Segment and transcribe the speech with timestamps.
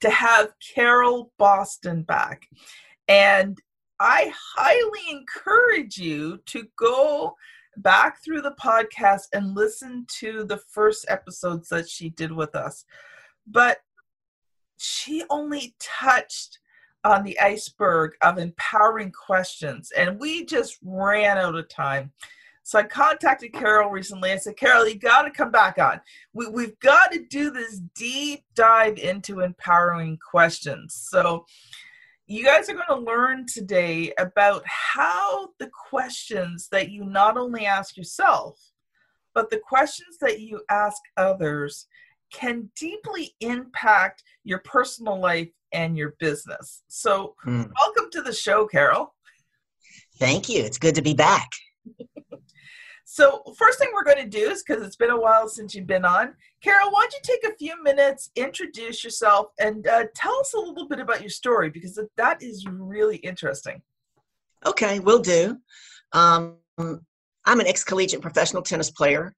[0.00, 2.46] to have Carol Boston back.
[3.08, 3.58] And
[3.98, 7.36] I highly encourage you to go
[7.76, 12.84] back through the podcast and listen to the first episodes that she did with us.
[13.46, 13.78] But
[14.78, 16.58] she only touched
[17.04, 22.12] on the iceberg of empowering questions, and we just ran out of time.
[22.70, 24.30] So I contacted Carol recently.
[24.30, 26.00] I said, Carol, you got to come back on.
[26.32, 30.94] We, we've got to do this deep dive into empowering questions.
[31.10, 31.46] So
[32.28, 37.66] you guys are going to learn today about how the questions that you not only
[37.66, 38.56] ask yourself,
[39.34, 41.88] but the questions that you ask others
[42.32, 46.84] can deeply impact your personal life and your business.
[46.86, 47.68] So, mm.
[47.80, 49.12] welcome to the show, Carol.
[50.20, 50.62] Thank you.
[50.62, 51.48] It's good to be back.
[53.12, 55.88] So, first thing we're going to do is because it's been a while since you've
[55.88, 60.38] been on, Carol, why don't you take a few minutes, introduce yourself, and uh, tell
[60.38, 63.82] us a little bit about your story because that is really interesting.
[64.64, 65.58] Okay, will do.
[66.12, 69.34] Um, I'm an ex collegiate professional tennis player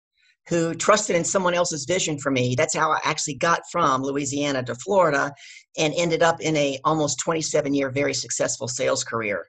[0.50, 2.54] who trusted in someone else's vision for me.
[2.54, 5.32] That's how I actually got from Louisiana to Florida
[5.78, 9.46] and ended up in a almost 27 year very successful sales career.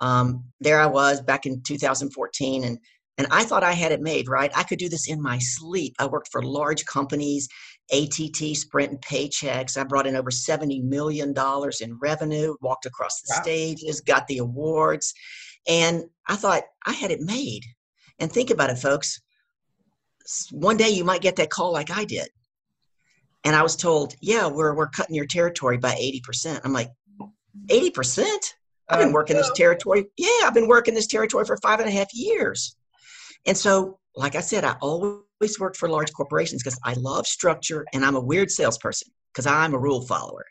[0.00, 2.78] Um, there I was back in 2014 and
[3.18, 4.50] and I thought I had it made, right?
[4.56, 5.94] I could do this in my sleep.
[5.98, 7.48] I worked for large companies,
[7.92, 9.76] ATT, Sprint, and Paychex.
[9.76, 11.34] I brought in over $70 million
[11.80, 13.42] in revenue, walked across the wow.
[13.42, 15.12] stages, got the awards.
[15.68, 17.64] And I thought I had it made.
[18.18, 19.20] And think about it, folks.
[20.50, 22.28] One day you might get that call like I did.
[23.44, 26.60] And I was told, yeah, we're, we're cutting your territory by 80%.
[26.64, 26.90] I'm like,
[27.68, 28.26] 80%?
[28.88, 30.06] I've been oh, working this territory.
[30.16, 32.76] Yeah, I've been working this territory for five and a half years.
[33.46, 37.86] And so, like I said, I always worked for large corporations because I love structure
[37.92, 40.44] and I'm a weird salesperson because I'm a rule follower.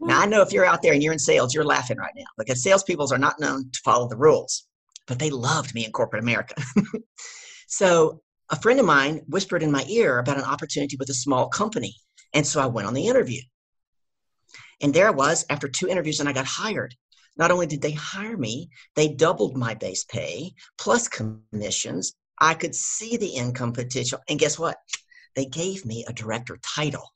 [0.00, 0.30] Now, I hmm.
[0.30, 3.12] know if you're out there and you're in sales, you're laughing right now because salespeople
[3.12, 4.66] are not known to follow the rules,
[5.06, 6.54] but they loved me in corporate America.
[7.68, 8.20] so,
[8.50, 11.94] a friend of mine whispered in my ear about an opportunity with a small company.
[12.34, 13.40] And so I went on the interview.
[14.82, 16.94] And there I was after two interviews, and I got hired.
[17.36, 22.74] Not only did they hire me, they doubled my base pay plus commissions I could
[22.74, 24.18] see the income potential.
[24.28, 24.76] And guess what?
[25.36, 27.08] They gave me a director title.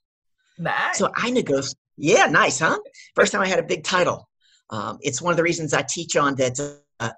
[0.57, 0.97] Nice.
[0.97, 1.77] So I negotiated.
[1.99, 2.79] Yeah, nice, huh?
[3.17, 4.29] First time I had a big title.
[4.71, 6.61] Um, it's one of the reasons I teach on that
[7.01, 7.11] uh,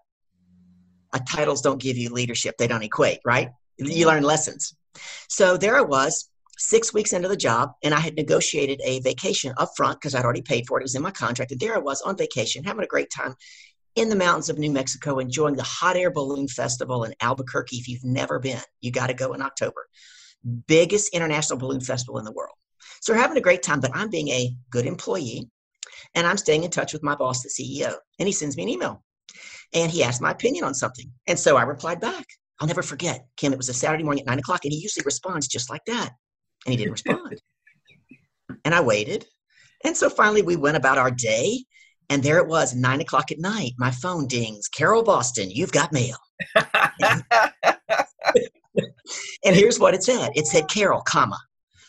[1.13, 3.51] uh, titles don't give you leadership, they don't equate, right?
[3.77, 4.75] You learn lessons.
[5.29, 9.53] So there I was, six weeks into the job, and I had negotiated a vacation
[9.59, 10.83] up front because I'd already paid for it.
[10.83, 11.53] It was in my contract.
[11.53, 13.35] And there I was on vacation, having a great time
[13.95, 17.77] in the mountains of New Mexico enjoying the Hot Air Balloon Festival in Albuquerque.
[17.77, 19.87] If you've never been, you got to go in October.
[20.67, 22.55] Biggest international balloon festival in the world.
[23.01, 25.49] So we're having a great time, but I'm being a good employee
[26.15, 27.95] and I'm staying in touch with my boss, the CEO.
[28.19, 29.03] And he sends me an email
[29.73, 31.11] and he asked my opinion on something.
[31.27, 32.25] And so I replied back.
[32.61, 35.05] I'll never forget, Kim, it was a Saturday morning at nine o'clock and he usually
[35.05, 36.11] responds just like that.
[36.67, 37.41] And he didn't respond.
[38.65, 39.27] and I waited.
[39.85, 41.65] And so finally we went about our day
[42.11, 43.73] and there it was, nine o'clock at night.
[43.79, 44.69] My phone dings.
[44.69, 46.17] Carol Boston, you've got mail.
[46.55, 47.25] and,
[49.45, 50.31] and here's what it said.
[50.35, 51.39] It said, Carol, comma.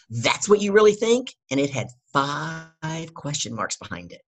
[0.10, 1.34] That's what you really think?
[1.52, 4.22] And it had five question marks behind it.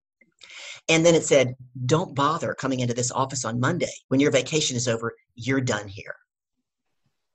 [0.89, 1.55] And then it said,
[1.85, 3.91] don't bother coming into this office on Monday.
[4.07, 6.15] When your vacation is over, you're done here.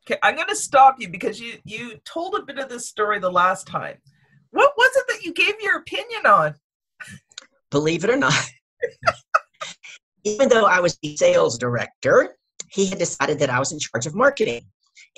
[0.09, 3.19] Okay, I'm going to stop you because you you told a bit of this story
[3.19, 3.97] the last time.
[4.51, 6.55] What was it that you gave your opinion on?
[7.77, 8.33] Believe it or not.
[10.25, 12.37] Even though I was the sales director,
[12.71, 14.63] he had decided that I was in charge of marketing.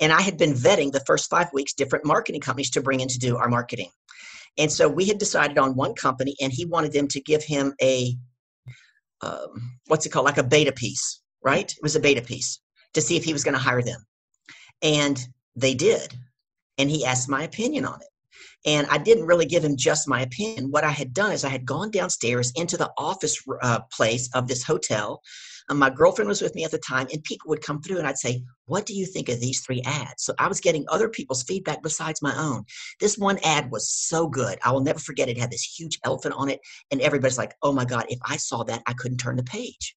[0.01, 3.07] And I had been vetting the first five weeks different marketing companies to bring in
[3.07, 3.91] to do our marketing.
[4.57, 7.73] And so we had decided on one company, and he wanted them to give him
[7.81, 8.17] a
[9.21, 11.69] um, what's it called, like a beta piece, right?
[11.71, 12.59] It was a beta piece
[12.93, 14.01] to see if he was going to hire them.
[14.81, 15.19] And
[15.55, 16.13] they did.
[16.77, 18.07] And he asked my opinion on it.
[18.65, 20.71] And I didn't really give him just my opinion.
[20.71, 24.47] What I had done is I had gone downstairs into the office uh, place of
[24.47, 25.21] this hotel.
[25.69, 28.07] And my girlfriend was with me at the time, and people would come through and
[28.07, 30.23] I'd say, What do you think of these three ads?
[30.23, 32.65] So I was getting other people's feedback besides my own.
[32.99, 34.57] This one ad was so good.
[34.65, 35.37] I will never forget it.
[35.37, 36.59] it had this huge elephant on it,
[36.91, 39.95] and everybody's like, Oh my God, if I saw that, I couldn't turn the page.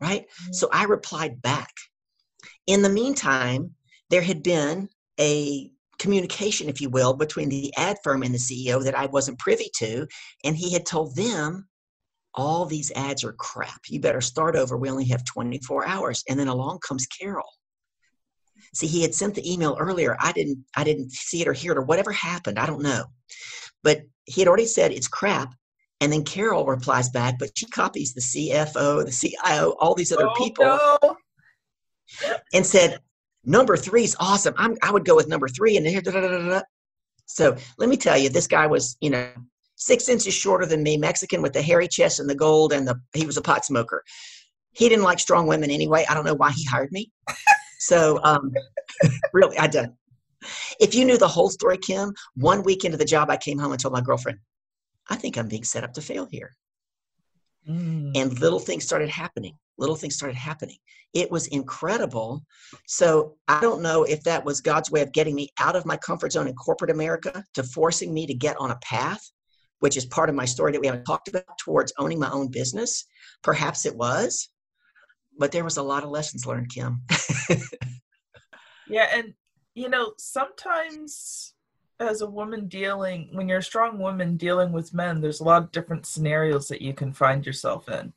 [0.00, 0.22] Right?
[0.22, 0.52] Mm-hmm.
[0.52, 1.70] So I replied back.
[2.66, 3.74] In the meantime,
[4.10, 4.88] there had been
[5.18, 5.70] a
[6.02, 9.70] communication, if you will, between the ad firm and the CEO that I wasn't privy
[9.76, 10.06] to.
[10.44, 11.68] And he had told them,
[12.34, 13.82] all these ads are crap.
[13.88, 14.76] You better start over.
[14.76, 16.24] We only have 24 hours.
[16.28, 17.48] And then along comes Carol.
[18.74, 20.16] See, he had sent the email earlier.
[20.18, 22.58] I didn't I didn't see it or hear it or whatever happened.
[22.58, 23.04] I don't know.
[23.82, 25.54] But he had already said it's crap.
[26.00, 30.28] And then Carol replies back, but she copies the CFO, the CIO, all these other
[30.28, 30.64] oh, people.
[30.64, 31.16] No.
[32.52, 32.98] And said,
[33.44, 34.54] Number three is awesome.
[34.56, 35.76] I'm, I would go with number three.
[35.76, 36.02] And here,
[37.26, 39.30] so let me tell you, this guy was, you know,
[39.76, 43.00] six inches shorter than me, Mexican with the hairy chest and the gold, and the
[43.14, 44.04] he was a pot smoker.
[44.72, 46.04] He didn't like strong women anyway.
[46.08, 47.10] I don't know why he hired me.
[47.78, 48.52] So um,
[49.32, 49.96] really, I done.
[50.80, 53.72] If you knew the whole story, Kim, one week into the job, I came home
[53.72, 54.38] and told my girlfriend,
[55.10, 56.54] I think I'm being set up to fail here.
[57.68, 58.12] Mm.
[58.16, 59.56] And little things started happening.
[59.78, 60.76] Little things started happening.
[61.14, 62.44] It was incredible.
[62.86, 65.96] So I don't know if that was God's way of getting me out of my
[65.96, 69.22] comfort zone in corporate America to forcing me to get on a path,
[69.80, 72.48] which is part of my story that we haven't talked about towards owning my own
[72.48, 73.04] business.
[73.42, 74.48] Perhaps it was,
[75.38, 77.02] but there was a lot of lessons learned, Kim.
[78.88, 79.08] yeah.
[79.12, 79.34] And,
[79.74, 81.54] you know, sometimes
[82.02, 85.62] as a woman dealing when you're a strong woman dealing with men there's a lot
[85.62, 88.12] of different scenarios that you can find yourself in.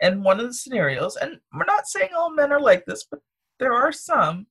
[0.00, 3.20] And one of the scenarios and we're not saying all men are like this but
[3.58, 4.46] there are some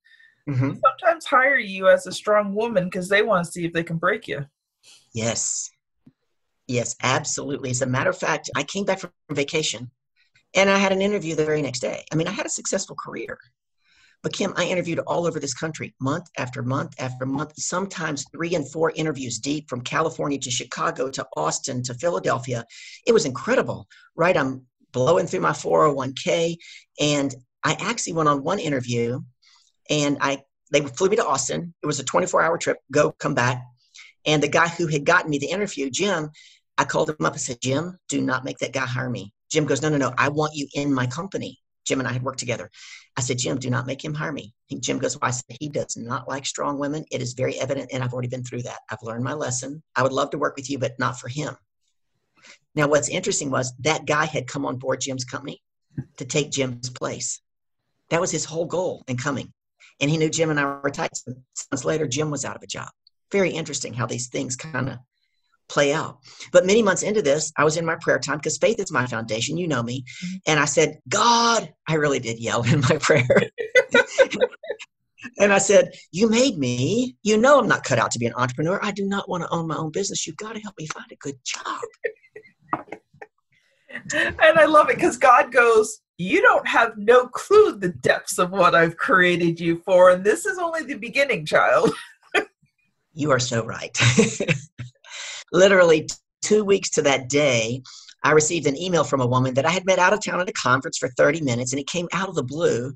[0.50, 0.74] mm-hmm.
[0.84, 3.98] sometimes hire you as a strong woman because they want to see if they can
[3.98, 4.46] break you.
[5.14, 5.70] Yes.
[6.68, 7.70] Yes absolutely.
[7.70, 9.92] As a matter of fact i came back from vacation
[10.56, 12.06] and i had an interview the very next day.
[12.12, 13.38] I mean i had a successful career
[14.24, 18.56] but Kim, I interviewed all over this country, month after month after month, sometimes three
[18.56, 22.66] and four interviews deep from California to Chicago to Austin to Philadelphia.
[23.06, 24.36] It was incredible, right?
[24.36, 26.56] I'm blowing through my 401k.
[27.00, 27.34] And
[27.64, 29.20] I actually went on one interview
[29.90, 31.74] and I they flew me to Austin.
[31.82, 33.64] It was a 24 hour trip, go, come back.
[34.26, 36.30] And the guy who had gotten me the interview, Jim,
[36.78, 39.34] I called him up and said, Jim, do not make that guy hire me.
[39.50, 41.60] Jim goes, No, no, no, I want you in my company.
[41.86, 42.70] Jim and I had worked together.
[43.18, 44.54] I said, Jim, do not make him hire me.
[44.80, 47.04] Jim goes, well, I said, he does not like strong women.
[47.12, 48.80] It is very evident, and I've already been through that.
[48.92, 49.82] I've learned my lesson.
[49.96, 51.56] I would love to work with you, but not for him.
[52.76, 55.64] Now, what's interesting was that guy had come on board Jim's company
[56.18, 57.42] to take Jim's place.
[58.12, 59.52] That was his whole goal in coming.
[60.00, 61.18] And he knew Jim and I were tight.
[61.18, 61.34] So
[61.72, 62.90] months later, Jim was out of a job.
[63.32, 65.00] Very interesting how these things kind of
[65.70, 66.20] play out.
[66.52, 69.06] But many months into this, I was in my prayer time because faith is my
[69.06, 69.58] foundation.
[69.58, 70.04] You know me.
[70.24, 70.36] Mm-hmm.
[70.48, 73.28] And I said, God, I really did yell in my prayer.
[75.38, 77.16] and I said, You made me.
[77.24, 78.80] You know I'm not cut out to be an entrepreneur.
[78.82, 80.26] I do not want to own my own business.
[80.26, 81.82] You've got to help me find a good job.
[84.14, 88.52] and I love it because God goes, You don't have no clue the depths of
[88.52, 90.12] what I've created you for.
[90.12, 91.92] And this is only the beginning, child.
[93.14, 93.98] you are so right
[95.52, 96.08] literally
[96.42, 97.82] two weeks to that day,
[98.24, 100.50] I received an email from a woman that I had met out of town at
[100.50, 102.94] a conference for 30 minutes, and it came out of the blue,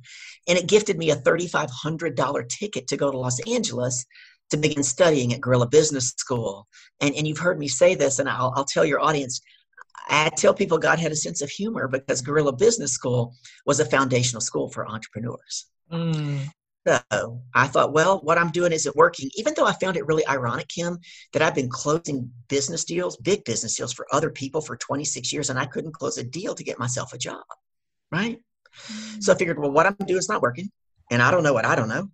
[0.48, 4.06] and it gifted me a $3,500 ticket to go to Los Angeles
[4.50, 6.68] to begin studying at Guerrilla Business School.
[7.00, 9.42] And, and you've heard me say this, and I'll, I'll tell your audience
[10.10, 13.86] I tell people God had a sense of humor because Guerrilla Business School was a
[13.86, 15.68] foundational school for entrepreneurs.
[15.92, 16.50] Mm.
[16.88, 20.26] So I thought, well, what I'm doing isn't working, even though I found it really
[20.26, 20.98] ironic, Kim,
[21.32, 25.50] that I've been closing business deals, big business deals for other people for 26 years,
[25.50, 27.44] and I couldn't close a deal to get myself a job.
[28.12, 28.40] Right.
[28.88, 29.22] Mm-hmm.
[29.22, 30.72] So I figured, well, what I'm doing is not working.
[31.12, 32.10] And I don't know what I don't know.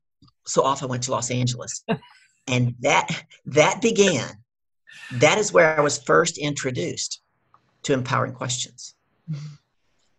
[0.45, 1.83] So off I went to Los Angeles.
[2.47, 4.29] and that that began,
[5.13, 7.21] that is where I was first introduced
[7.83, 8.95] to empowering questions.
[9.31, 9.55] Mm-hmm.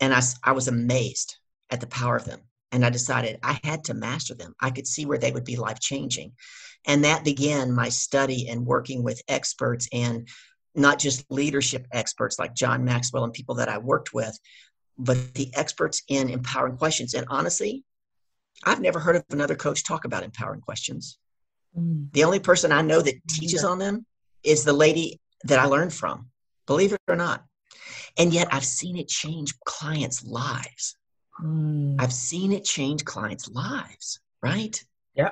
[0.00, 1.36] And I, I was amazed
[1.70, 2.40] at the power of them
[2.72, 4.54] and I decided I had to master them.
[4.60, 6.32] I could see where they would be life changing.
[6.86, 10.28] And that began my study and working with experts and
[10.74, 14.38] not just leadership experts like John Maxwell and people that I worked with,
[14.96, 17.14] but the experts in empowering questions.
[17.14, 17.84] And honestly,
[18.64, 21.18] I've never heard of another coach talk about empowering questions.
[21.76, 22.12] Mm.
[22.12, 23.68] The only person I know that teaches yeah.
[23.68, 24.06] on them
[24.42, 26.28] is the lady that I learned from,
[26.66, 27.44] believe it or not.
[28.16, 30.96] And yet I've seen it change clients' lives.
[31.42, 31.96] Mm.
[31.98, 34.82] I've seen it change clients' lives, right?
[35.14, 35.30] Yeah.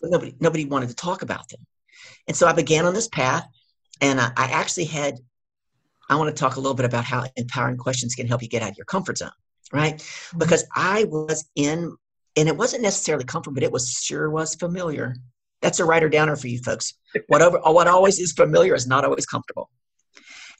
[0.00, 1.60] But nobody nobody wanted to talk about them.
[2.28, 3.46] And so I began on this path
[4.00, 5.18] and I, I actually had
[6.08, 8.62] I want to talk a little bit about how empowering questions can help you get
[8.62, 9.30] out of your comfort zone,
[9.72, 9.96] right?
[9.96, 10.38] Mm-hmm.
[10.38, 11.96] Because I was in
[12.36, 15.16] and it wasn't necessarily comfort, but it was sure was familiar.
[15.62, 16.94] That's a writer downer for you folks.
[17.28, 19.70] Whatever what always is familiar is not always comfortable.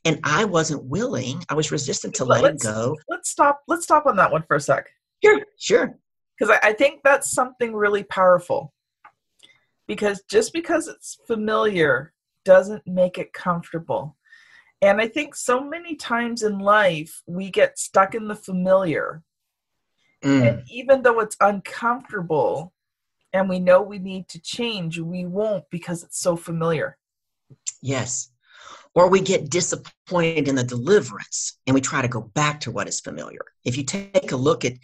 [0.05, 2.97] And I wasn't willing, I was resistant to letting let's- go.
[3.09, 3.63] Let's stop.
[3.69, 4.89] Let's stop on that one for a sec.
[5.23, 5.99] Sure, sure.
[6.39, 8.73] because I, I think that's something really powerful
[9.87, 12.13] because just because it's familiar
[12.47, 14.17] doesn't make it comfortable
[14.81, 19.23] and i think so many times in life we get stuck in the familiar
[20.25, 20.49] Mm.
[20.49, 22.73] and even though it's uncomfortable
[23.33, 26.97] and we know we need to change we won't because it's so familiar
[27.83, 28.30] Yes.
[28.95, 32.89] Or we get disappointed in the deliverance and we try to go back to what
[32.89, 33.41] is familiar.
[33.65, 34.75] If you take a look at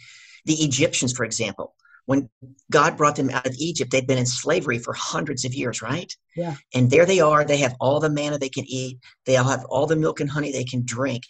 [0.45, 2.29] the Egyptians, for example, when
[2.71, 6.11] God brought them out of Egypt, they'd been in slavery for hundreds of years, right?
[6.37, 6.55] Yeah.
[6.73, 7.43] And there they are.
[7.43, 10.29] They have all the manna they can eat, they all have all the milk and
[10.29, 11.23] honey they can drink,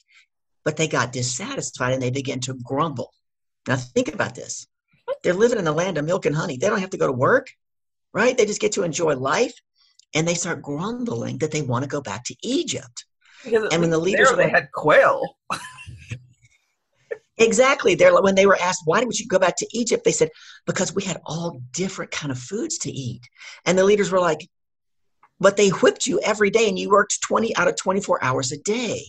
[0.64, 3.12] but they got dissatisfied and they began to grumble.
[3.68, 4.68] Now, think about this.
[5.24, 6.58] They're living in the land of milk and honey.
[6.58, 7.48] They don't have to go to work,
[8.14, 8.38] right?
[8.38, 9.60] They just get to enjoy life
[10.18, 13.06] and they start grumbling that they want to go back to Egypt.
[13.44, 15.22] because And when the leaders there they had quail
[17.40, 17.94] Exactly.
[17.94, 20.30] They're like- when they were asked why would you go back to Egypt, they said
[20.66, 23.22] because we had all different kind of foods to eat.
[23.66, 24.50] And the leaders were like,
[25.40, 28.58] but they whipped you every day and you worked 20 out of 24 hours a
[28.58, 29.04] day.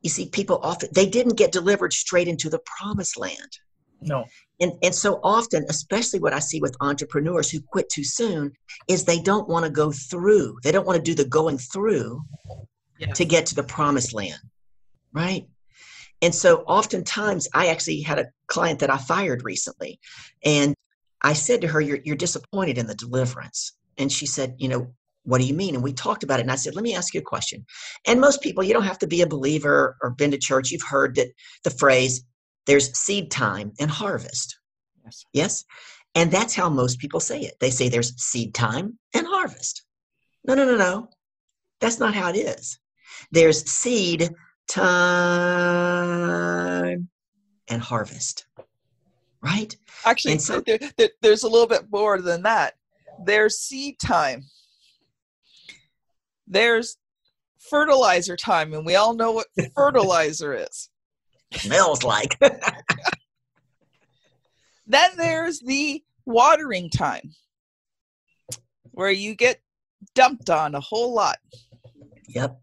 [0.00, 3.58] You see, people often they didn't get delivered straight into the promised land.
[4.00, 4.24] No
[4.60, 8.52] And, and so often, especially what I see with entrepreneurs who quit too soon,
[8.88, 10.58] is they don't want to go through.
[10.62, 12.22] They don't want to do the going through
[12.98, 13.12] yeah.
[13.12, 14.40] to get to the promised land,
[15.12, 15.46] right?
[16.22, 20.00] And so oftentimes, I actually had a client that I fired recently,
[20.44, 20.74] and
[21.22, 24.94] I said to her, "You're you're disappointed in the deliverance," and she said, "You know."
[25.24, 25.74] What do you mean?
[25.74, 26.44] And we talked about it.
[26.44, 27.66] And I said, let me ask you a question.
[28.06, 30.70] And most people, you don't have to be a believer or been to church.
[30.70, 31.28] You've heard that
[31.64, 32.24] the phrase,
[32.68, 34.56] there's seed time and harvest.
[35.04, 35.24] Yes.
[35.32, 35.64] Yes.
[36.14, 37.54] And that's how most people say it.
[37.60, 39.82] They say there's seed time and harvest.
[40.46, 41.08] No, no, no, no.
[41.80, 42.78] That's not how it is.
[43.32, 44.30] There's seed
[44.68, 45.58] time
[47.68, 48.46] and harvest.
[49.42, 49.74] Right?
[50.04, 52.74] Actually, so- there, there- there's a little bit more than that.
[53.24, 54.44] There's seed time.
[56.46, 56.96] There's
[57.70, 60.88] fertilizer time, and we all know what fertilizer is.
[61.54, 62.38] Smells like.
[64.90, 67.34] Then there's the watering time,
[68.92, 69.60] where you get
[70.14, 71.36] dumped on a whole lot.
[72.26, 72.58] yep.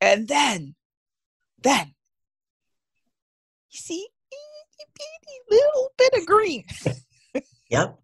[0.00, 0.74] And then,
[1.62, 1.94] then,
[3.70, 6.64] you see, itty bitty little bit of green.
[7.70, 7.98] Yep.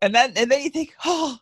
[0.00, 1.38] and then and then you think oh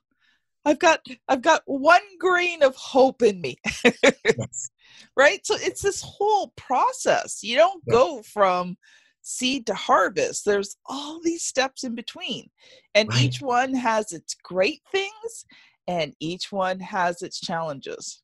[0.65, 3.57] i've got i've got one grain of hope in me
[3.95, 4.71] Yes.
[5.17, 7.93] Right so it's this whole process you don't Yeah.
[7.93, 8.77] go from
[9.23, 12.49] seed to harvest there's all these steps in between
[12.95, 13.25] and Right.
[13.25, 15.45] each one has its great things
[15.87, 18.23] and each one has its challenges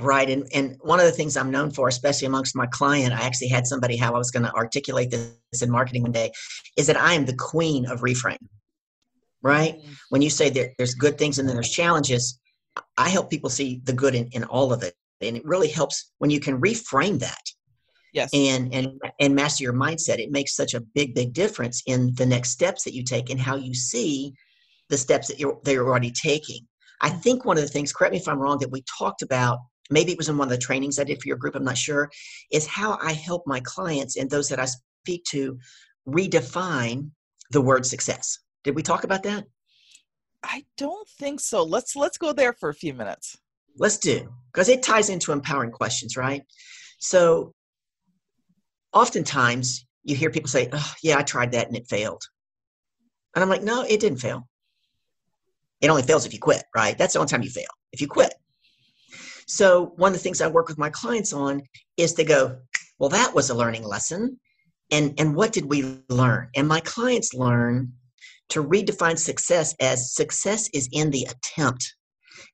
[0.00, 0.30] Right.
[0.30, 3.48] And and one of the things I'm known for, especially amongst my client, I actually
[3.48, 6.30] had somebody how I was going to articulate this in marketing one day,
[6.76, 8.38] is that I am the queen of reframe.
[9.42, 9.74] Right.
[9.74, 12.38] Mm, When you say that there's good things and then there's challenges,
[12.96, 14.94] I help people see the good in, in all of it.
[15.20, 17.42] And it really helps when you can reframe that
[18.12, 20.18] yes and and and master your mindset.
[20.18, 23.40] It makes such a big, big difference in the next steps that you take and
[23.40, 24.32] how you see
[24.88, 26.66] the steps that you're they're already taking.
[27.00, 29.60] I think one of the things, correct me if I'm wrong, that we talked about,
[29.88, 31.78] maybe it was in one of the trainings I did for your group, I'm not
[31.78, 32.10] sure,
[32.50, 35.56] is how I help my clients and those that I speak to
[36.08, 37.10] redefine
[37.52, 38.40] the word success.
[38.64, 39.44] Did we talk about that?
[40.42, 43.38] i don't think so let's let's go there for a few minutes
[43.78, 46.42] Let's do, because it ties into empowering questions, right?
[46.98, 47.54] So
[48.92, 52.22] oftentimes you hear people say, oh, yeah, I tried that and it failed.
[53.34, 54.48] And I'm like, no, it didn't fail.
[55.80, 56.98] It only fails if you quit, right?
[56.98, 58.34] That's the only time you fail, if you quit.
[59.46, 61.62] So one of the things I work with my clients on
[61.96, 62.58] is to go,
[62.98, 64.40] well, that was a learning lesson.
[64.90, 66.48] And, and what did we learn?
[66.56, 67.92] And my clients learn
[68.48, 71.94] to redefine success as success is in the attempt.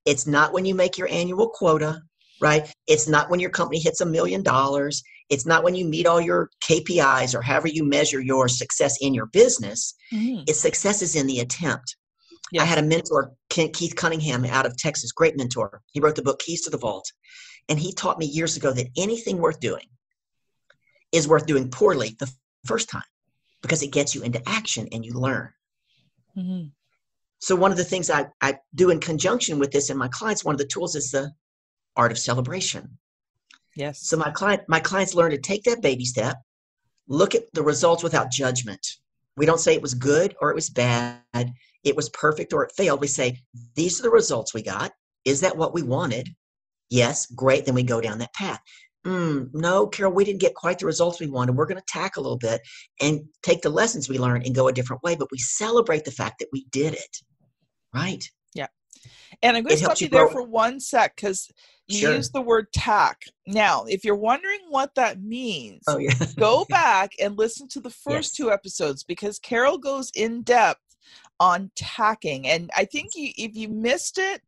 [0.04, 2.02] It's not when you make your annual quota,
[2.40, 2.70] right?
[2.86, 5.02] It's not when your company hits a million dollars.
[5.30, 9.14] It's not when you meet all your KPIs or however you measure your success in
[9.14, 9.94] your business.
[10.12, 10.44] Mhm.
[10.46, 11.96] It's success is in the attempt.
[12.58, 15.82] I had a mentor, Keith Cunningham, out of Texas, great mentor.
[15.92, 17.10] He wrote the book Keys to the Vault.
[17.68, 19.88] And he taught me years ago that anything worth doing
[21.10, 22.30] is worth doing poorly the
[22.66, 23.02] first time
[23.62, 25.50] because it gets you into action and you learn.
[26.36, 26.68] Mm-hmm.
[27.44, 30.46] So, one of the things I, I do in conjunction with this and my clients,
[30.46, 31.30] one of the tools is the
[31.94, 32.96] art of celebration.
[33.76, 34.08] Yes.
[34.08, 36.38] So, my client, my clients learn to take that baby step,
[37.06, 38.80] look at the results without judgment.
[39.36, 41.20] We don't say it was good or it was bad,
[41.84, 43.02] it was perfect or it failed.
[43.02, 43.38] We say,
[43.74, 44.92] these are the results we got.
[45.26, 46.30] Is that what we wanted?
[46.88, 47.66] Yes, great.
[47.66, 48.60] Then we go down that path.
[49.06, 51.56] Mm, no, Carol, we didn't get quite the results we wanted.
[51.56, 52.62] We're going to tack a little bit
[53.02, 56.10] and take the lessons we learned and go a different way, but we celebrate the
[56.10, 57.18] fact that we did it.
[57.94, 58.28] Right?
[58.54, 58.66] Yeah.
[59.42, 61.50] And I'm going to stop you there for one sec because
[61.86, 62.14] you sure.
[62.14, 63.22] use the word tack.
[63.46, 66.12] Now, if you're wondering what that means, oh, yeah.
[66.38, 68.36] go back and listen to the first yes.
[68.36, 70.80] two episodes because Carol goes in depth
[71.40, 72.48] on tacking.
[72.48, 74.40] And I think you, if you missed it,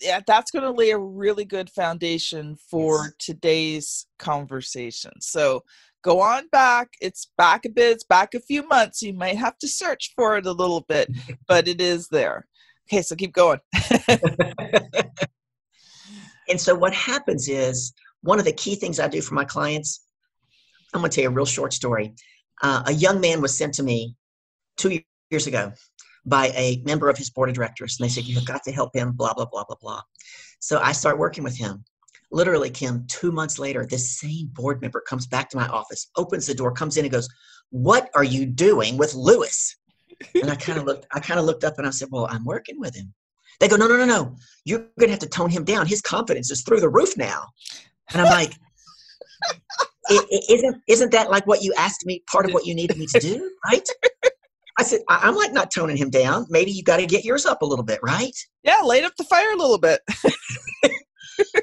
[0.00, 3.12] yeah, that's going to lay a really good foundation for yes.
[3.18, 5.12] today's conversation.
[5.20, 5.62] So
[6.06, 6.94] go on back.
[7.00, 9.02] It's back a bit, it's back a few months.
[9.02, 11.10] You might have to search for it a little bit,
[11.48, 12.46] but it is there.
[12.88, 13.58] Okay, so keep going.
[16.48, 20.06] and so what happens is one of the key things I do for my clients,
[20.94, 22.14] I'm going to tell you a real short story.
[22.62, 24.14] Uh, a young man was sent to me
[24.76, 25.72] two years ago
[26.24, 27.98] by a member of his board of directors.
[27.98, 30.02] And they said, You've got to help him, blah, blah, blah, blah, blah.
[30.60, 31.84] So I start working with him.
[32.30, 36.46] Literally, Kim, two months later, this same board member comes back to my office, opens
[36.46, 37.28] the door, comes in and goes,
[37.70, 39.76] What are you doing with Lewis?
[40.34, 42.44] And I kind of looked, I kind of looked up and I said, Well, I'm
[42.44, 43.14] working with him.
[43.60, 44.36] They go, No, no, no, no.
[44.64, 45.86] You're gonna have to tone him down.
[45.86, 47.44] His confidence is through the roof now.
[48.12, 48.50] And I'm like,
[50.08, 52.96] it, it, isn't isn't that like what you asked me part of what you needed
[52.96, 53.88] me to do right
[54.78, 56.46] I said, I- am like not toning him down.
[56.50, 58.36] Maybe you got to get yours up a little bit, right?
[58.62, 60.00] Yeah, light up the fire a little bit.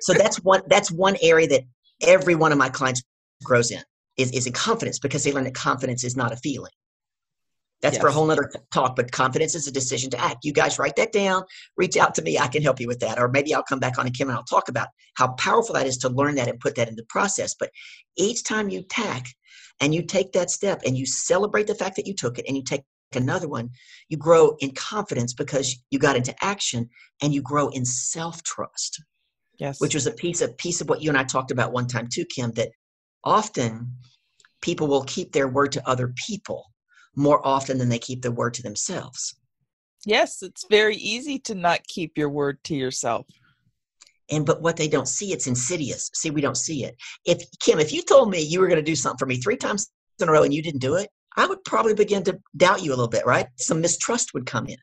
[0.01, 1.63] So that's one that's one area that
[2.01, 3.03] every one of my clients
[3.43, 3.81] grows in
[4.17, 6.71] is, is in confidence because they learn that confidence is not a feeling.
[7.81, 8.01] That's yes.
[8.01, 10.45] for a whole nother talk, but confidence is a decision to act.
[10.45, 11.43] You guys write that down,
[11.75, 13.19] reach out to me, I can help you with that.
[13.19, 15.85] Or maybe I'll come back on and Kim and I'll talk about how powerful that
[15.85, 17.55] is to learn that and put that into process.
[17.59, 17.71] But
[18.15, 19.25] each time you tack
[19.81, 22.55] and you take that step and you celebrate the fact that you took it and
[22.55, 22.83] you take
[23.15, 23.69] another one,
[24.07, 26.89] you grow in confidence because you got into action
[27.21, 29.03] and you grow in self-trust.
[29.57, 29.79] Yes.
[29.79, 32.07] Which was a piece of piece of what you and I talked about one time
[32.11, 32.69] too, Kim, that
[33.23, 33.95] often
[34.61, 36.65] people will keep their word to other people
[37.15, 39.35] more often than they keep their word to themselves.
[40.05, 43.27] Yes, it's very easy to not keep your word to yourself.
[44.31, 46.09] And but what they don't see, it's insidious.
[46.15, 46.95] See, we don't see it.
[47.25, 49.57] If Kim, if you told me you were going to do something for me three
[49.57, 52.83] times in a row and you didn't do it, I would probably begin to doubt
[52.83, 53.47] you a little bit, right?
[53.57, 54.77] Some mistrust would come in,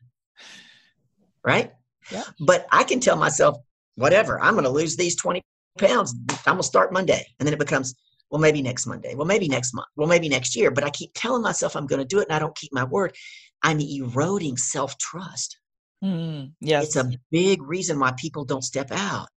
[1.45, 1.73] right?
[2.11, 2.25] Yeah.
[2.41, 3.57] But I can tell myself,
[3.97, 5.43] whatever, I'm going to lose these 20
[5.79, 6.15] pounds.
[6.31, 7.27] I'm going to start Monday.
[7.39, 7.95] And then it becomes,
[8.31, 9.15] well, maybe next Monday.
[9.15, 9.89] Well, maybe next month.
[9.97, 10.71] Well, maybe next year.
[10.71, 12.85] But I keep telling myself I'm going to do it and I don't keep my
[12.85, 13.15] word.
[13.63, 15.59] I'm eroding self trust.
[16.03, 16.85] Mm, yes.
[16.87, 19.29] It's a big reason why people don't step out.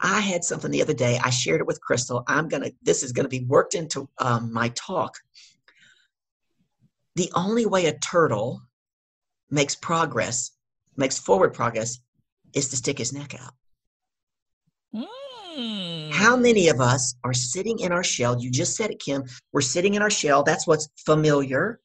[0.00, 1.18] I had something the other day.
[1.22, 2.24] I shared it with Crystal.
[2.26, 5.14] I'm going to, this is going to be worked into um, my talk
[7.16, 8.62] the only way a turtle
[9.50, 10.50] makes progress,
[10.96, 11.98] makes forward progress,
[12.52, 13.54] is to stick his neck out.
[14.94, 16.10] Mm.
[16.10, 18.40] How many of us are sitting in our shell?
[18.40, 19.24] You just said it, Kim.
[19.52, 20.42] We're sitting in our shell.
[20.42, 21.80] That's what's familiar,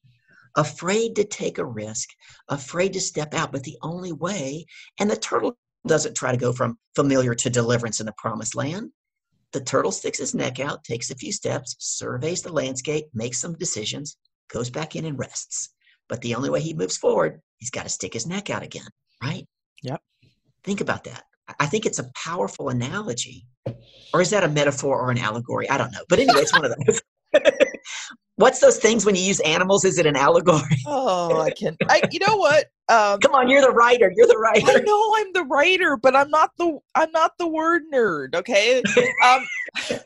[0.56, 2.08] afraid to take a risk,
[2.48, 3.52] afraid to step out.
[3.52, 4.66] But the only way,
[4.98, 8.90] and the turtle doesn't try to go from familiar to deliverance in the promised land.
[9.52, 13.54] The turtle sticks his neck out, takes a few steps, surveys the landscape, makes some
[13.54, 14.16] decisions,
[14.52, 15.70] goes back in and rests.
[16.08, 18.88] But the only way he moves forward, he's got to stick his neck out again,
[19.22, 19.46] right?
[19.82, 20.00] Yep.
[20.62, 21.24] Think about that.
[21.58, 23.46] I think it's a powerful analogy.
[24.12, 25.68] Or is that a metaphor or an allegory?
[25.70, 26.04] I don't know.
[26.08, 27.00] But anyway, it's one of those.
[28.36, 29.84] What's those things when you use animals?
[29.84, 30.62] Is it an allegory?
[30.86, 31.76] Oh, I can.
[31.88, 32.66] I, you know what?
[32.88, 34.12] Um, Come on, you're the writer.
[34.16, 34.66] You're the writer.
[34.66, 38.34] I know I'm the writer, but I'm not the I'm not the word nerd.
[38.34, 38.82] Okay.
[39.24, 39.46] Um,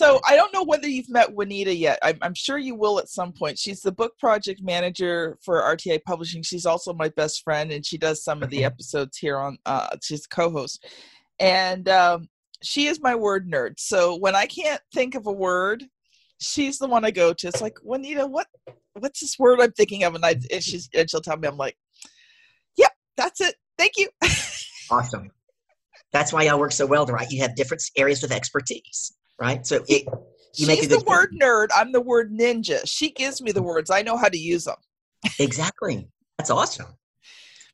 [0.00, 1.98] so I don't know whether you've met Juanita yet.
[2.02, 3.58] I'm, I'm, sure you will at some point.
[3.58, 6.42] She's the book project manager for RTA Publishing.
[6.42, 9.58] She's also my best friend, and she does some of the episodes here on.
[9.66, 10.86] Uh, she's co-host,
[11.38, 12.30] and um,
[12.62, 13.74] she is my word nerd.
[13.76, 15.84] So when I can't think of a word,
[16.40, 17.48] she's the one I go to.
[17.48, 18.46] It's like Juanita, what
[18.94, 20.14] what's this word I'm thinking of?
[20.14, 21.46] And I and she's and she'll tell me.
[21.46, 21.76] I'm like,
[22.78, 23.54] yep, that's it.
[23.76, 24.08] Thank you.
[24.90, 25.30] awesome.
[26.10, 27.30] That's why y'all work so well, right?
[27.30, 29.66] You have different areas with expertise right?
[29.66, 30.06] So it,
[30.56, 31.68] you She's the word nerd.
[31.74, 32.80] I'm the word ninja.
[32.84, 33.90] She gives me the words.
[33.90, 34.76] I know how to use them.
[35.38, 36.08] exactly.
[36.38, 36.86] That's awesome.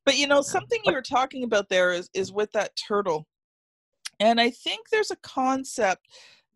[0.04, 3.26] But you know, something you were talking about there is is with that turtle.
[4.20, 6.06] And I think there's a concept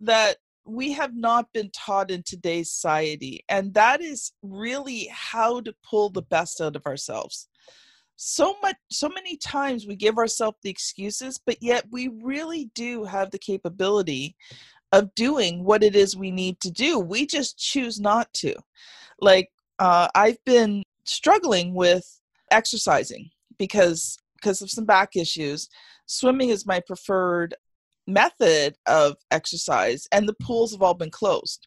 [0.00, 5.74] that we have not been taught in today's society, and that is really how to
[5.88, 7.48] pull the best out of ourselves.
[8.16, 13.04] So much, so many times we give ourselves the excuses, but yet we really do
[13.04, 14.36] have the capability
[14.92, 16.98] of doing what it is we need to do.
[16.98, 18.54] We just choose not to.
[19.20, 25.68] Like, uh, I've been struggling with exercising because because of some back issues.
[26.06, 27.54] Swimming is my preferred
[28.06, 31.66] method of exercise, and the pools have all been closed.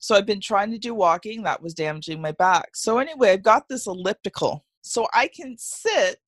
[0.00, 2.76] So I've been trying to do walking, that was damaging my back.
[2.76, 6.20] So, anyway, I've got this elliptical so I can sit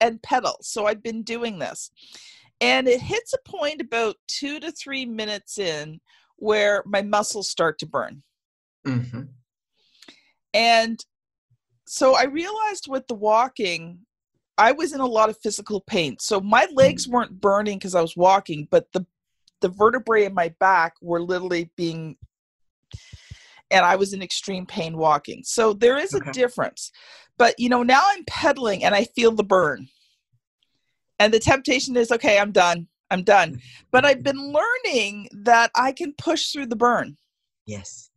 [0.00, 0.56] and pedal.
[0.60, 1.90] So I've been doing this.
[2.60, 6.00] And it hits a point about two to three minutes in
[6.36, 8.22] where my muscles start to burn.
[8.86, 9.22] Mm-hmm.
[10.54, 11.04] And
[11.86, 13.98] so I realized with the walking,
[14.58, 16.16] I was in a lot of physical pain.
[16.18, 17.12] So my legs mm.
[17.12, 19.06] weren't burning because I was walking, but the
[19.62, 22.16] the vertebrae in my back were literally being
[23.70, 25.42] and I was in extreme pain walking.
[25.44, 26.28] So there is okay.
[26.28, 26.92] a difference.
[27.38, 29.88] But you know, now I'm pedaling and I feel the burn.
[31.18, 32.88] And the temptation is okay, I'm done.
[33.10, 33.50] I'm done.
[33.50, 33.60] Mm-hmm.
[33.90, 37.16] But I've been learning that I can push through the burn.
[37.64, 38.10] Yes.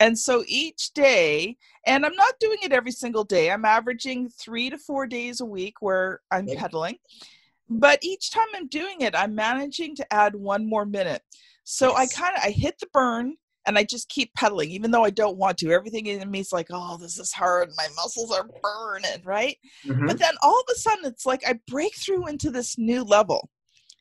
[0.00, 4.70] And so each day, and I'm not doing it every single day, I'm averaging three
[4.70, 6.98] to four days a week where I'm pedaling.
[7.68, 11.22] But each time I'm doing it, I'm managing to add one more minute.
[11.64, 11.98] So yes.
[11.98, 13.36] I kind of I hit the burn
[13.68, 15.70] and I just keep pedaling, even though I don't want to.
[15.70, 17.68] Everything in me is like, oh, this is hard.
[17.76, 19.58] My muscles are burning, right?
[19.86, 20.06] Mm-hmm.
[20.06, 23.50] But then all of a sudden, it's like I break through into this new level.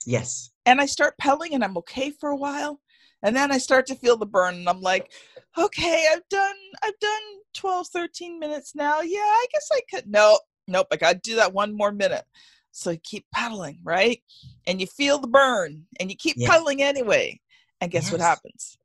[0.05, 0.51] Yes.
[0.65, 2.79] And I start pedaling, and I'm okay for a while,
[3.21, 5.11] and then I start to feel the burn, and I'm like,
[5.57, 7.21] okay, I've done, I've done
[7.53, 9.01] 12, 13 minutes now.
[9.01, 10.09] Yeah, I guess I could.
[10.09, 12.23] No, nope, I got to do that one more minute.
[12.71, 14.21] So you keep pedaling, right?
[14.65, 16.49] And you feel the burn, and you keep yes.
[16.49, 17.41] pedaling anyway.
[17.81, 18.11] And guess yes.
[18.13, 18.77] what happens?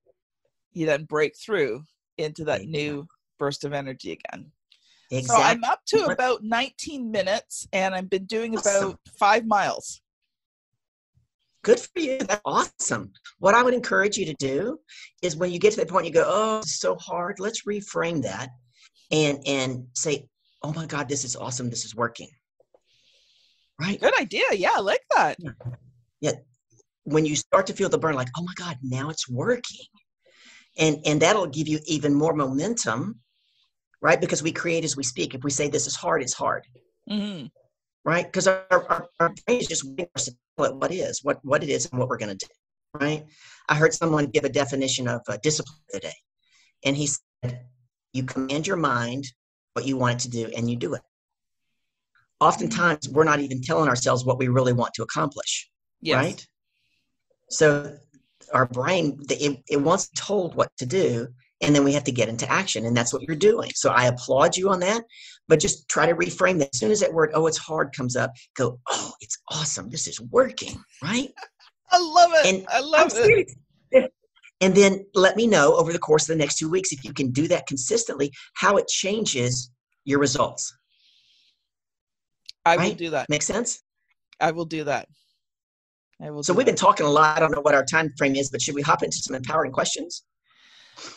[0.72, 1.84] You then break through
[2.18, 3.06] into that new
[3.38, 4.50] burst of energy again.
[5.10, 5.36] Exactly.
[5.36, 8.84] So I'm up to about 19 minutes and I've been doing awesome.
[8.84, 10.00] about five miles.
[11.62, 12.18] Good for you.
[12.18, 13.12] That's awesome.
[13.38, 14.80] What I would encourage you to do
[15.22, 18.22] is when you get to that point, you go, "Oh, it's so hard." Let's reframe
[18.22, 18.48] that,
[19.12, 20.26] and and say,
[20.62, 21.70] "Oh my God, this is awesome.
[21.70, 22.28] This is working."
[23.80, 24.00] Right.
[24.00, 24.44] Good idea.
[24.54, 25.36] Yeah, I like that.
[25.38, 25.50] Yeah.
[26.20, 26.32] yeah.
[27.04, 29.86] When you start to feel the burn, like, "Oh my God, now it's working,"
[30.78, 33.20] and and that'll give you even more momentum
[34.02, 34.20] right?
[34.20, 35.32] Because we create as we speak.
[35.32, 36.66] If we say this is hard it's hard.
[37.10, 37.46] Mm-hmm.
[38.04, 38.26] right?
[38.26, 41.62] Because our, our, our, brain is just waiting to tell it what is what what
[41.62, 42.52] it is and what we're going to do
[42.94, 43.24] right?
[43.68, 46.14] I heard someone give a definition of uh, discipline today
[46.84, 47.62] and he said
[48.12, 49.24] you command your mind
[49.72, 51.00] what you want it to do and you do it.
[52.40, 55.70] Oftentimes we're not even telling ourselves what we really want to accomplish
[56.02, 56.16] yes.
[56.16, 56.46] right?
[57.48, 57.96] So
[58.52, 61.26] our brain it, it wants told what to do
[61.60, 63.70] and then we have to get into action and that's what you're doing.
[63.74, 65.04] So i applaud you on that
[65.48, 66.70] but just try to reframe that.
[66.72, 69.90] As soon as that word oh it's hard comes up go oh it's awesome.
[69.90, 71.30] This is working right?
[71.90, 72.54] I love it.
[72.54, 73.30] And i love I'm
[73.92, 74.12] it.
[74.60, 77.12] and then let me know over the course of the next two weeks if you
[77.12, 79.70] can do that consistently how it changes
[80.04, 80.74] your results.
[82.64, 82.88] I right?
[82.90, 83.28] will do that.
[83.28, 83.82] Make sense?
[84.40, 85.08] I will do that
[86.42, 87.36] so we've been talking a lot.
[87.36, 89.72] I don't know what our time frame is, but should we hop into some empowering
[89.72, 90.24] questions?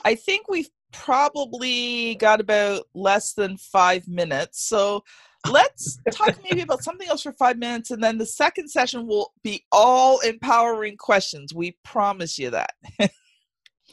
[0.03, 4.65] I think we've probably got about less than five minutes.
[4.67, 5.03] So
[5.49, 9.33] let's talk maybe about something else for five minutes, and then the second session will
[9.43, 11.53] be all empowering questions.
[11.53, 12.71] We promise you that.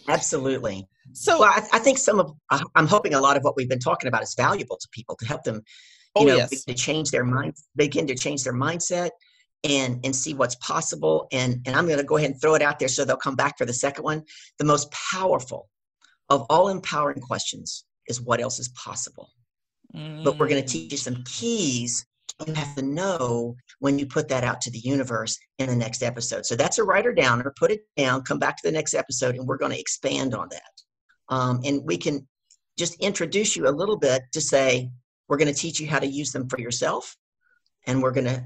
[0.08, 0.86] Absolutely.
[1.12, 2.32] So well, I, I, think some of
[2.74, 5.26] I'm hoping a lot of what we've been talking about is valuable to people to
[5.26, 5.62] help them, you
[6.16, 6.64] oh, know, yes.
[6.64, 9.10] to change their mind, begin to change their mindset,
[9.64, 11.28] and and see what's possible.
[11.32, 13.36] And and i'm going to go ahead and throw it out there so they'll come
[13.36, 14.24] back for the second one.
[14.58, 15.68] The most powerful
[16.28, 19.30] of all empowering questions is what else is possible.
[19.94, 20.24] Mm.
[20.24, 22.06] but we're going to teach you some keys
[22.46, 26.02] you have to know when you put that out to the universe in the next
[26.02, 26.46] episode.
[26.46, 27.52] So that's a writer downer.
[27.56, 28.22] Put it down.
[28.22, 31.34] Come back to the next episode and we're going to expand on that.
[31.34, 32.26] Um, and we can
[32.78, 34.90] just introduce you a little bit to say
[35.28, 37.16] we're going to teach you how to use them for yourself
[37.86, 38.44] and we're going to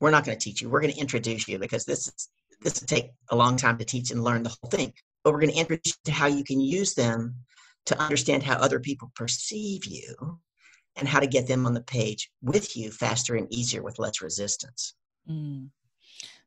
[0.00, 0.68] we're not going to teach you.
[0.68, 2.28] We're going to introduce you because this is
[2.62, 4.92] this will take a long time to teach and learn the whole thing.
[5.22, 7.34] But we're going to introduce you to how you can use them
[7.86, 10.40] to understand how other people perceive you
[10.96, 14.22] and how to get them on the page with you faster and easier with less
[14.22, 14.94] resistance.
[15.28, 15.68] Mm.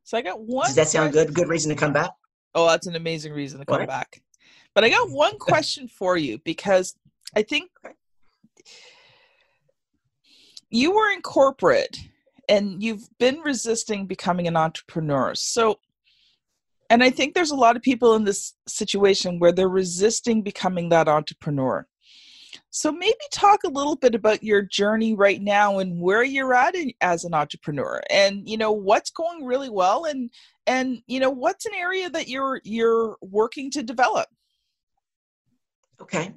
[0.04, 0.66] So I got one.
[0.66, 1.34] Does that sound good?
[1.34, 2.12] Good reason to come back?
[2.56, 4.22] Oh, that's an amazing reason to come back.
[4.74, 6.96] But I got one question for you because
[7.36, 7.70] I think
[10.70, 11.98] you were in corporate
[12.50, 15.36] and you've been resisting becoming an entrepreneur.
[15.36, 15.80] So
[16.90, 20.90] And I think there's a lot of people in this situation where they're resisting becoming
[20.90, 21.86] that entrepreneur.
[22.72, 26.76] So maybe talk a little bit about your journey right now and where you're at
[26.76, 30.32] in, as an entrepreneur and you know what's going really well and
[30.68, 34.28] and you know what's an area that you're you're working to develop.
[36.02, 36.34] Okay.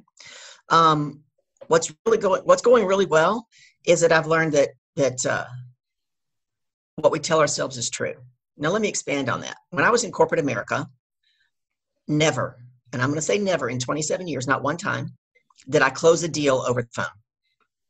[0.68, 1.22] Um
[1.68, 3.46] what's really going what's going really well
[3.86, 5.46] is that I've learned that that uh
[7.02, 8.14] what we tell ourselves is true.
[8.56, 9.56] Now let me expand on that.
[9.70, 10.88] When I was in corporate America,
[12.06, 12.58] never,
[12.92, 15.16] and I'm going to say never in 27 years, not one time,
[15.68, 17.06] did I close a deal over the phone.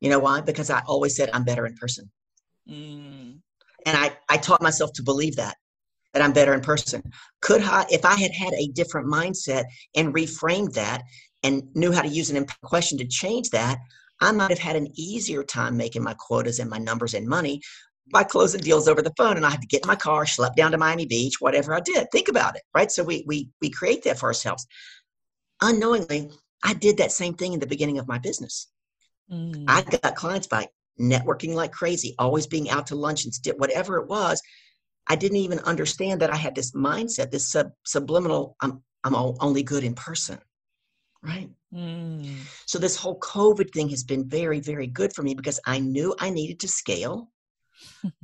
[0.00, 0.40] You know why?
[0.40, 2.10] Because I always said I'm better in person.
[2.68, 3.38] Mm.
[3.86, 5.56] And I, I taught myself to believe that,
[6.12, 7.02] that I'm better in person.
[7.40, 11.02] Could I, if I had had a different mindset and reframed that
[11.42, 13.78] and knew how to use an question to change that,
[14.20, 17.60] I might have had an easier time making my quotas and my numbers and money
[18.10, 19.36] by closing deals over the phone.
[19.36, 21.80] And I had to get in my car, schlep down to Miami Beach, whatever I
[21.80, 22.06] did.
[22.10, 22.90] Think about it, right?
[22.90, 24.66] So we we we create that for ourselves.
[25.60, 26.30] Unknowingly,
[26.64, 28.68] I did that same thing in the beginning of my business.
[29.30, 29.64] Mm.
[29.68, 30.66] I got clients by
[31.00, 34.42] networking like crazy, always being out to lunch and whatever it was.
[35.08, 39.62] I didn't even understand that I had this mindset, this sub- subliminal, I'm, I'm only
[39.62, 40.38] good in person.
[41.22, 41.50] Right.
[41.72, 42.36] Mm.
[42.66, 46.14] So this whole COVID thing has been very, very good for me because I knew
[46.18, 47.30] I needed to scale.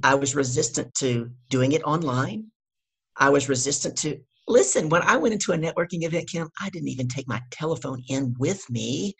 [0.02, 2.46] I was resistant to doing it online.
[3.16, 6.88] I was resistant to Listen, when I went into a networking event, Kim, I didn't
[6.88, 9.14] even take my telephone in with me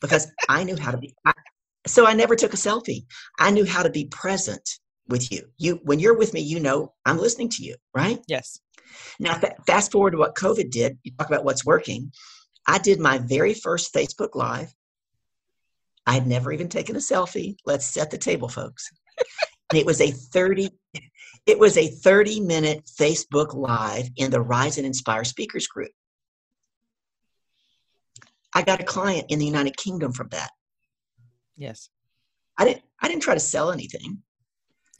[0.00, 1.14] because I knew how to be.
[1.26, 1.32] I,
[1.86, 3.04] so I never took a selfie.
[3.38, 4.66] I knew how to be present
[5.08, 5.42] with you.
[5.58, 8.18] You, when you're with me, you know I'm listening to you, right?
[8.28, 8.60] Yes.
[9.20, 10.98] Now, fast forward to what COVID did.
[11.02, 12.10] You talk about what's working.
[12.66, 14.72] I did my very first Facebook Live.
[16.06, 17.56] I had never even taken a selfie.
[17.66, 18.88] Let's set the table, folks.
[19.72, 20.68] And it was a 30
[21.46, 25.90] it was a 30 minute Facebook Live in the Rise and Inspire Speakers Group.
[28.54, 30.50] I got a client in the United Kingdom from that.
[31.56, 31.88] Yes.
[32.58, 34.22] I didn't I didn't try to sell anything.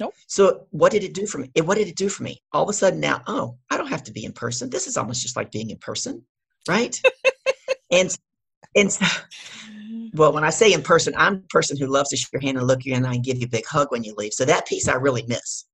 [0.01, 0.15] Nope.
[0.27, 1.51] So what did it do for me?
[1.55, 2.43] It, what did it do for me?
[2.53, 4.71] All of a sudden now, oh, I don't have to be in person.
[4.71, 6.25] This is almost just like being in person,
[6.67, 6.99] right?
[7.93, 8.17] and
[8.75, 9.05] and so,
[10.13, 12.59] well, when I say in person, I'm a person who loves to shake your hand
[12.59, 14.33] and look you in the eye and give you a big hug when you leave.
[14.33, 15.65] So that piece I really miss.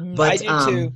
[0.00, 0.94] Mm, but I do um, too.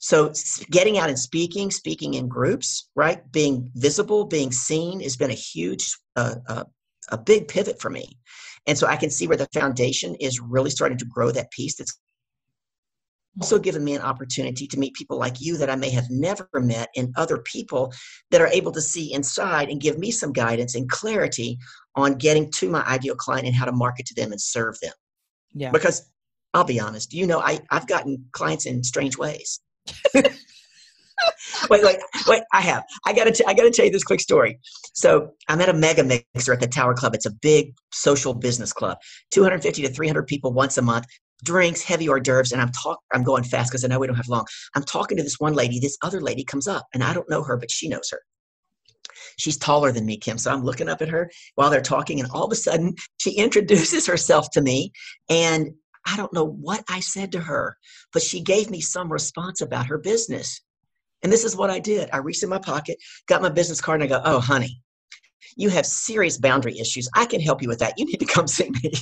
[0.00, 0.32] So
[0.70, 3.20] getting out and speaking, speaking in groups, right?
[3.32, 6.64] Being visible, being seen has been a huge, uh, uh,
[7.10, 8.16] a big pivot for me.
[8.66, 11.76] And so I can see where the foundation is really starting to grow that piece
[11.76, 11.98] that's
[13.40, 16.48] also given me an opportunity to meet people like you that I may have never
[16.54, 17.92] met and other people
[18.30, 21.58] that are able to see inside and give me some guidance and clarity
[21.94, 24.92] on getting to my ideal client and how to market to them and serve them.
[25.54, 25.70] Yeah.
[25.70, 26.10] Because
[26.54, 27.12] I'll be honest.
[27.12, 29.60] You know, I, I've gotten clients in strange ways.
[30.14, 32.42] wait, wait, wait!
[32.52, 32.84] I have.
[33.06, 33.30] I gotta.
[33.30, 34.58] T- I gotta tell you this quick story.
[34.94, 37.14] So I'm at a mega mixer at the Tower Club.
[37.14, 38.98] It's a big social business club.
[39.30, 41.06] 250 to 300 people once a month.
[41.44, 42.98] Drinks, heavy hors d'oeuvres, and I'm talk.
[43.12, 44.46] I'm going fast because I know we don't have long.
[44.74, 45.78] I'm talking to this one lady.
[45.78, 48.20] This other lady comes up, and I don't know her, but she knows her.
[49.36, 50.38] She's taller than me, Kim.
[50.38, 53.32] So I'm looking up at her while they're talking, and all of a sudden she
[53.32, 54.92] introduces herself to me,
[55.30, 55.70] and
[56.06, 57.76] I don't know what I said to her,
[58.12, 60.60] but she gave me some response about her business.
[61.22, 62.08] And this is what I did.
[62.12, 64.80] I reached in my pocket, got my business card, and I go, Oh, honey,
[65.56, 67.08] you have serious boundary issues.
[67.14, 67.94] I can help you with that.
[67.96, 68.92] You need to come see me.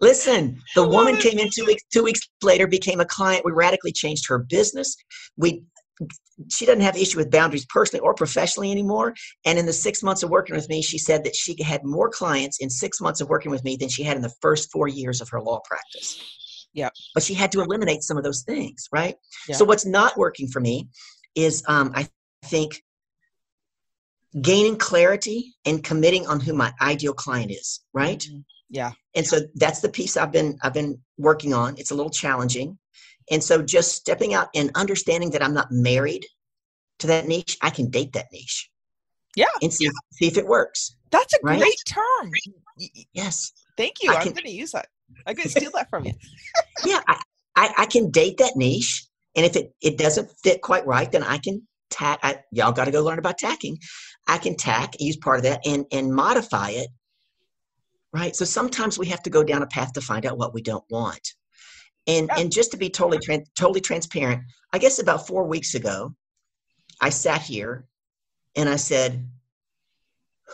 [0.00, 1.82] Listen, the woman came in two weeks.
[1.92, 3.44] Two weeks later, became a client.
[3.44, 4.96] We radically changed her business.
[5.36, 5.64] We
[6.50, 9.14] she doesn't have issue with boundaries personally or professionally anymore.
[9.46, 12.10] And in the six months of working with me, she said that she had more
[12.10, 14.88] clients in six months of working with me than she had in the first four
[14.88, 16.20] years of her law practice.
[16.74, 16.90] Yeah.
[17.14, 19.16] But she had to eliminate some of those things, right?
[19.48, 19.56] Yeah.
[19.56, 20.88] So what's not working for me
[21.34, 22.08] is um, I
[22.44, 22.82] think
[24.42, 28.18] gaining clarity and committing on who my ideal client is, right?
[28.18, 28.40] Mm-hmm.
[28.68, 28.92] Yeah.
[29.14, 31.76] And so that's the piece I've been I've been working on.
[31.78, 32.78] It's a little challenging.
[33.30, 36.24] And so just stepping out and understanding that I'm not married
[37.00, 38.70] to that niche, I can date that niche.
[39.34, 39.46] Yeah.
[39.62, 40.96] And see, see if it works.
[41.10, 41.58] That's a right?
[41.58, 42.30] great term.
[43.12, 43.52] Yes.
[43.76, 44.12] Thank you.
[44.12, 44.88] I am going to use that.
[45.26, 46.12] I'm going to steal that from you.
[46.84, 47.00] yeah.
[47.06, 47.20] I,
[47.54, 49.06] I, I, can date that niche.
[49.34, 52.20] And if it, it doesn't fit quite right, then I can tack.
[52.22, 53.78] I, y'all got to go learn about tacking.
[54.26, 56.88] I can tack, use part of that and, and modify it.
[58.12, 58.34] Right.
[58.34, 60.84] So sometimes we have to go down a path to find out what we don't
[60.90, 61.34] want.
[62.06, 64.42] And and just to be totally tra- totally transparent,
[64.72, 66.14] I guess about four weeks ago,
[67.00, 67.86] I sat here
[68.54, 69.28] and I said,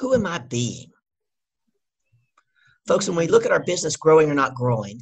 [0.01, 0.91] "Who am I being?"
[2.89, 5.01] Folks, when we look at our business growing or not growing,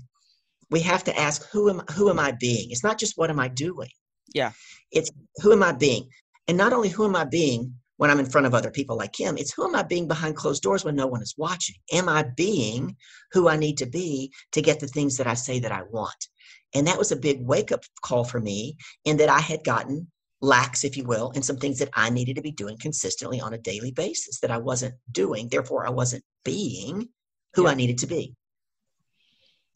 [0.71, 2.71] we have to ask who am who am I being?
[2.71, 3.91] It's not just what am I doing.
[4.35, 4.53] Yeah.
[4.93, 6.09] It's who am I being?
[6.49, 9.21] And not only who am I being when I'm in front of other people like
[9.21, 11.75] him, it's who am I being behind closed doors when no one is watching?
[11.93, 12.97] Am I being
[13.33, 16.29] who I need to be to get the things that I say that I want?
[16.75, 20.11] And that was a big wake up call for me in that I had gotten
[20.41, 23.53] lax, if you will, in some things that I needed to be doing consistently on
[23.53, 25.51] a daily basis that I wasn't doing.
[25.51, 27.07] Therefore, I wasn't being
[27.55, 27.73] who yeah.
[27.73, 28.35] I needed to be.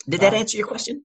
[0.09, 1.05] Did that answer your question?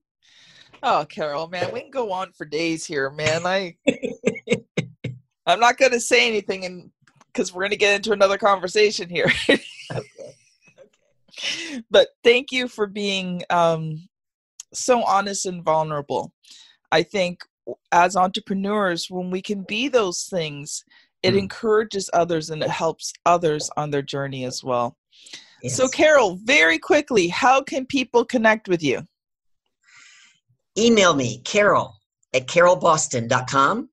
[0.82, 3.44] Oh, Carol, man, we can go on for days here, man.
[3.44, 3.76] I
[5.46, 6.90] I'm not going to say anything and
[7.32, 9.30] because we're going to get into another conversation here.
[9.50, 9.62] okay.
[9.92, 11.82] okay.
[11.90, 14.08] But thank you for being um,
[14.72, 16.32] so honest and vulnerable.
[16.92, 17.42] I think
[17.92, 20.84] as entrepreneurs, when we can be those things,
[21.22, 21.38] it mm.
[21.38, 24.96] encourages others and it helps others on their journey as well.
[25.62, 25.76] Yes.
[25.76, 29.06] So, Carol, very quickly, how can people connect with you?
[30.78, 31.94] Email me, carol
[32.32, 33.90] at carolboston.com